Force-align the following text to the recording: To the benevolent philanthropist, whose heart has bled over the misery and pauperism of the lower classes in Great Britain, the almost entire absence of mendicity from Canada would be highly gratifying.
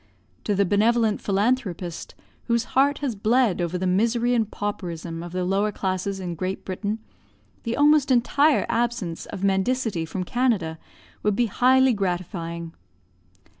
To 0.45 0.55
the 0.55 0.65
benevolent 0.65 1.21
philanthropist, 1.21 2.15
whose 2.45 2.63
heart 2.73 2.97
has 3.05 3.13
bled 3.13 3.61
over 3.61 3.77
the 3.77 3.85
misery 3.85 4.33
and 4.33 4.49
pauperism 4.49 5.21
of 5.21 5.31
the 5.31 5.43
lower 5.45 5.71
classes 5.71 6.19
in 6.19 6.33
Great 6.33 6.65
Britain, 6.65 6.97
the 7.61 7.75
almost 7.77 8.09
entire 8.09 8.65
absence 8.67 9.27
of 9.27 9.41
mendicity 9.43 10.07
from 10.07 10.23
Canada 10.23 10.79
would 11.21 11.35
be 11.35 11.45
highly 11.45 11.93
gratifying. 11.93 12.73